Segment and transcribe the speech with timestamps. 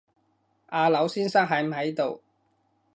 [0.69, 2.23] 阿劉先生喺唔喺度